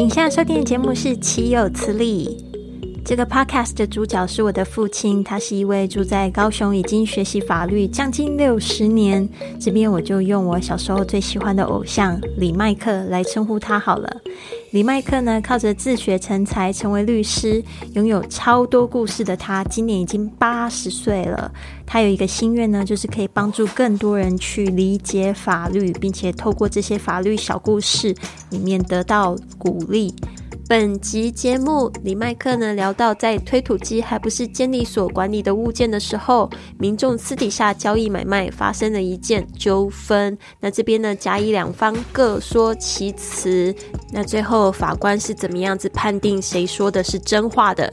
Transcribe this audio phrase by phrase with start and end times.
[0.00, 2.42] 您现在收听的节目是《岂有此理》。
[3.10, 9.28] 这个 podcast 的主角是我的父亲，他是一位住在高雄，已经学习法律将近六十年。
[9.58, 14.08] 这边我就用我小时候最喜欢的偶像李麦克来称呼他好了。
[14.70, 17.60] 李麦克呢，靠着自学成才，成为律师，
[17.94, 21.50] 拥有超多故事的他，今年已经八十岁了。
[21.84, 28.14] 他有一个心愿呢，就是可以帮助更多人去理解法律，并且透过这些法律小故事
[28.50, 30.14] 里面得到鼓励。
[30.70, 36.48] 本集节目，李麦克呢聊到，在推土机还不是监理所管理的物件的时候，
[36.78, 40.38] 民众私底下交易买卖发生了一件纠纷。
[40.60, 43.74] 那这边呢，甲乙两方各说其词。
[44.12, 47.92] 那最后法官是怎么样子判定谁说的是真话的？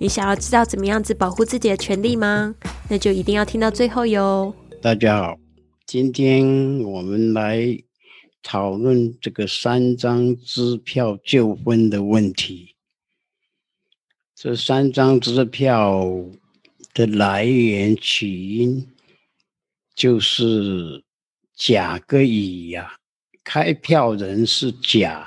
[0.00, 2.52] 你想要知道怎么样子保护自己的权利吗？
[2.88, 4.52] 那就一定要听到最后哟。
[4.82, 5.36] 大家好，
[5.86, 7.85] 今天我们来。
[8.46, 12.76] 讨论这个三张支票纠纷的问题。
[14.36, 16.06] 这三张支票
[16.94, 18.86] 的来源起因
[19.96, 21.02] 就是
[21.56, 22.96] 甲跟乙呀，
[23.42, 25.26] 开票人是甲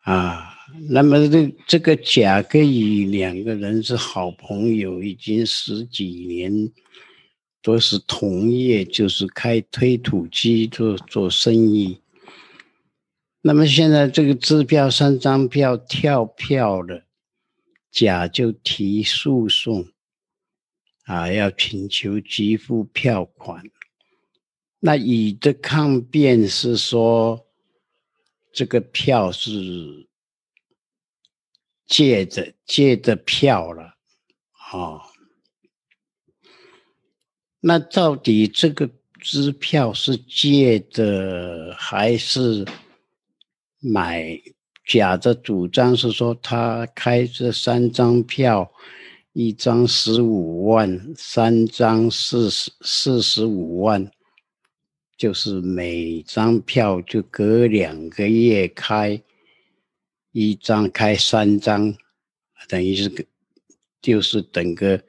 [0.00, 0.50] 啊。
[0.88, 6.72] 那么这这个甲跟乙两个人是好朋友，已经十几年。
[7.64, 11.98] 都是同业，就是开推土机做做生意。
[13.40, 17.06] 那么现在这个支票三张票跳票了，
[17.90, 19.88] 甲就提诉讼，
[21.04, 23.64] 啊，要请求给付票款。
[24.80, 27.46] 那乙的抗辩是说，
[28.52, 30.06] 这个票是
[31.86, 33.94] 借的借的票了，
[34.70, 35.13] 啊。
[37.66, 42.62] 那到底这个支票是借的还是
[43.80, 44.38] 买？
[44.86, 48.70] 假的主张是说，他开这三张票，
[49.32, 54.10] 一张十五万，三张四十四十五万，
[55.16, 59.18] 就是每张票就隔两个月开
[60.32, 61.96] 一张，开三张，
[62.68, 63.24] 等于是个，
[64.02, 65.02] 就是等个。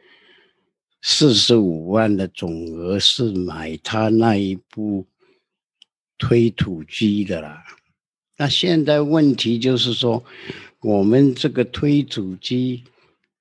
[1.08, 5.06] 四十五万的总额是买他那一部
[6.18, 7.64] 推土机的啦。
[8.38, 10.26] 那现在问题就是说，
[10.82, 12.84] 我们这个推土机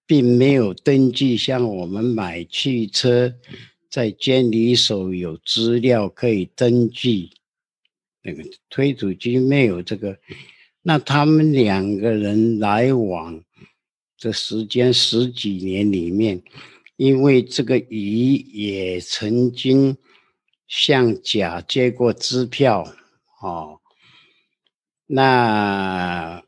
[0.07, 3.35] 并没有登记，像我们买汽车，
[3.89, 7.31] 在监理所有资料可以登记。
[8.23, 10.19] 那个推土机没有这个，
[10.83, 13.43] 那他们两个人来往
[14.21, 16.43] 的时间十几年里面。
[16.97, 19.97] 因为这个乙也曾经
[20.69, 22.87] 向甲借过支票，
[23.41, 23.81] 哦，
[25.07, 26.43] 那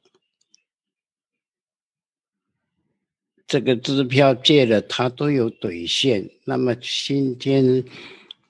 [3.47, 6.31] 这个支票借了，他都有兑现。
[6.45, 7.85] 那么今天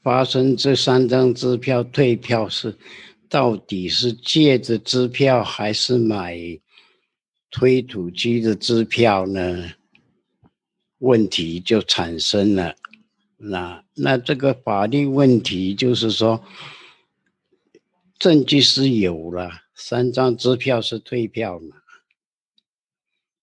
[0.03, 2.77] 发生这三张支票退票是，
[3.29, 6.39] 到底是借的支票还是买
[7.51, 9.71] 推土机的支票呢？
[11.07, 12.75] 问题就产生了，
[13.37, 16.43] 那那这个法律问题就是说，
[18.19, 21.77] 证据是有了，三张支票是退票嘛？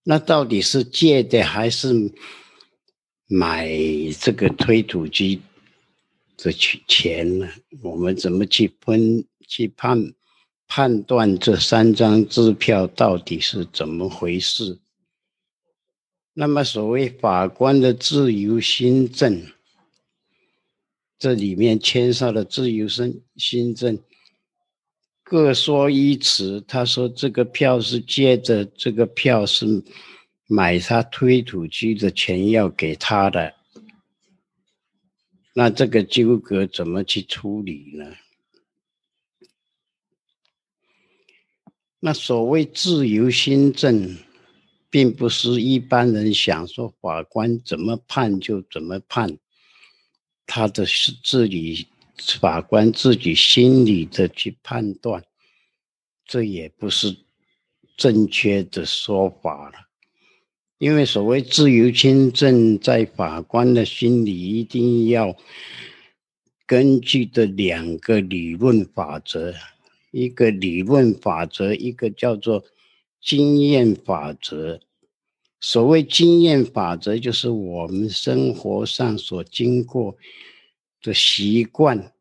[0.04, 2.12] 那到底是借的还是
[3.26, 3.72] 买
[4.20, 5.42] 这个推土机
[6.36, 7.48] 的钱钱呢？
[7.82, 10.14] 我们怎么去分去判
[10.68, 14.80] 判断这三张支票到底是怎么回事？
[16.36, 19.46] 那么，所谓法官的自由心证，
[21.20, 24.00] 这里面牵涉的自由心心证，
[25.24, 26.60] 各说一词。
[26.68, 29.84] 他说这个票是借着，这个票是
[30.48, 33.54] 买他推土机的钱要给他的。
[35.54, 38.12] 那这个纠葛怎么去处理呢？
[42.00, 44.18] 那所谓自由心证。
[44.94, 49.40] 并不是一般人想说法官怎么判就怎么判，
[50.46, 51.88] 他的是自己
[52.40, 55.24] 法官自己心里的去判断，
[56.28, 57.18] 这也不是
[57.98, 59.76] 正确的说法了。
[60.78, 65.36] 因为所谓自由签证，在法官的心里一定要
[66.68, 69.56] 根据的两个理论法则，
[70.12, 72.64] 一个理论法则，一个叫做。
[73.24, 74.82] 经验法则，
[75.62, 80.18] 所谓经验法则，就是我们生活上所经过
[81.02, 82.14] 的习惯，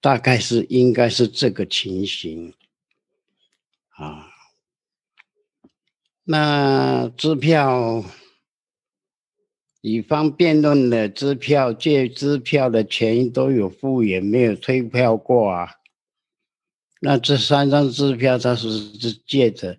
[0.00, 2.52] 大概是应该是这个情形
[3.90, 4.26] 啊。
[6.24, 8.04] 那支票，
[9.80, 15.76] 乙方辩论的支票借支票的钱都有付，也没有退票过啊。
[17.00, 19.78] 那这三张支票他是是借的，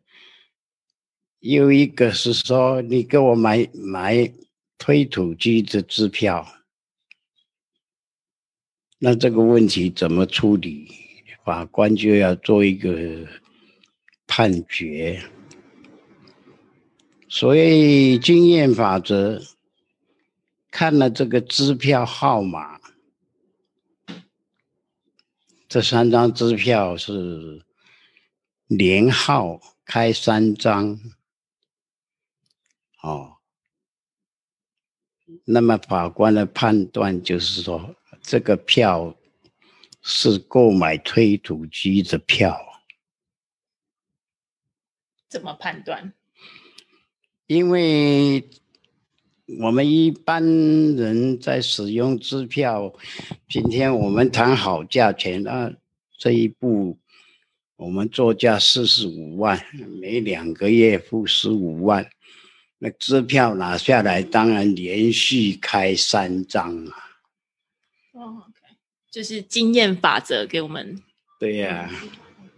[1.42, 4.32] 有一个是说你给我买买
[4.78, 6.48] 推土机的支票，
[9.00, 10.88] 那这个问题怎么处理？
[11.44, 13.28] 法官就要做一个
[14.28, 15.24] 判决。
[17.28, 19.42] 所以经验法则，
[20.70, 22.80] 看了这个支票号码，
[25.68, 27.64] 这三张支票是
[28.68, 31.00] 连号开三张，
[33.02, 33.38] 哦，
[35.46, 39.16] 那么法官的判断就是说，这个票
[40.02, 42.60] 是购买推土机的票。
[45.28, 46.14] 怎么判断？
[47.48, 48.50] 因为
[49.60, 52.94] 我们一般人在使用支票，
[53.50, 55.74] 今天我们谈好价钱，啊
[56.18, 57.00] 这一步
[57.78, 59.60] 我们作价四十五万，
[60.00, 62.10] 每两个月付十五万，
[62.84, 66.94] 那支票拿下来，当然连续开三张啊。
[68.14, 68.44] 哦
[69.12, 71.00] 就是经验法则给我们。
[71.38, 71.92] 对呀，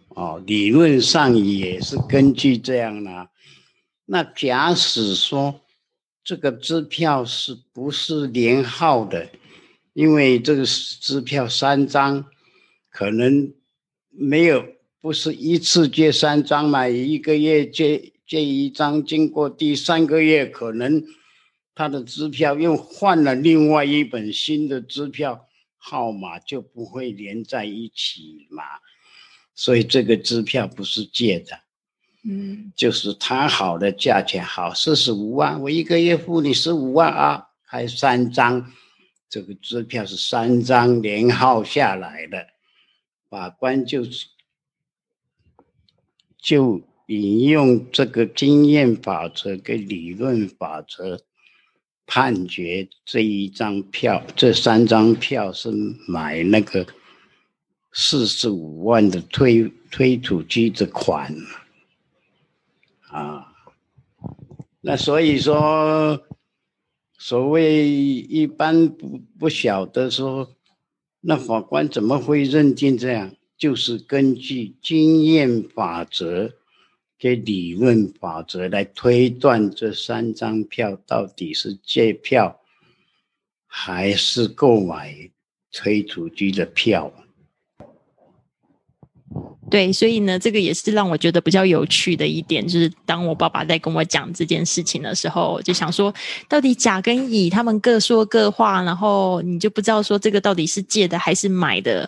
[0.10, 3.32] 哦，理论上也是根据这样啦。
[4.06, 5.60] 那假使说
[6.24, 9.30] 这个支票是不是连号的？
[9.94, 12.24] 因为这个支票三张，
[12.90, 13.52] 可能
[14.10, 14.64] 没有
[15.02, 21.04] 不是一次借三张嘛，一个月借借一张，经过第三个月，可能
[21.76, 25.48] 他的支票又换了另外一本新的支票
[25.78, 28.64] 号码，就不会连在一起嘛。
[29.56, 31.60] 所以这个支票不是借的。
[32.26, 38.72] 嗯，就是谈好的价钱，好四十五万，我一个月付你十五万啊，开三张，
[39.28, 42.48] 这个支票是三张连号下来的，
[43.30, 44.04] 法官就
[46.42, 51.22] 就引用这个经验法则跟理论法则，
[52.06, 55.72] 判决这一张票，这三张票是
[56.08, 56.86] 买那个
[57.92, 61.36] 四十五万的推推土机的款。
[63.10, 63.54] 啊，
[64.82, 66.24] 那所以说，
[67.18, 70.56] 所谓一般不不晓得说，
[71.22, 73.36] 那法官怎么会认定这样？
[73.56, 76.52] 就是根据经验法则
[77.24, 82.60] 些理论法则来推断这三张票到底是借票
[83.66, 85.16] 还是购买
[85.72, 87.14] 推土机的票。
[89.72, 96.14] 对，所以呢，这个也是让我觉得比较有趣的一点，就是当我爸爸在跟我讲这件事情的时候，就想说，
[96.48, 102.08] 到底甲跟乙他们各说各话，然后你就不知道说这个到底是借的还是买的，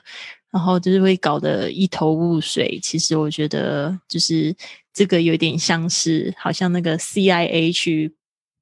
[0.52, 2.78] 然后就是会搞得一头雾水。
[2.84, 4.56] 其实我觉得，就是
[4.96, 8.16] 这个有点像是，好像那个 CIA 去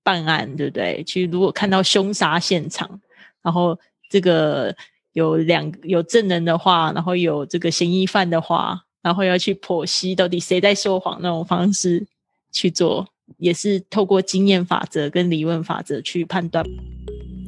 [0.03, 1.01] 办案，对不对？
[1.05, 2.99] 去如果看到凶杀现场，
[3.41, 4.75] 然后这个
[5.13, 8.83] 有两有证人的话，然后有这个嫌疑犯的话。
[9.03, 12.07] 然后要去剖析到底谁在说谎那种方式
[12.53, 13.05] 去做，
[13.37, 16.65] 也是透过经验法则跟理论法则去判断。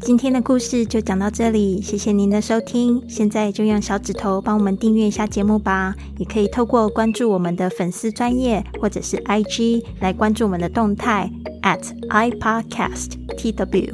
[0.01, 3.01] 今天的故事就讲到这里，谢谢您的收听。
[3.07, 11.31] 现在就用小指头帮我们订阅一下节目吧，也可以透过关注我们的粉丝专业或者是 IG 来关注我们的动态
[11.63, 13.93] at iPodcastTW。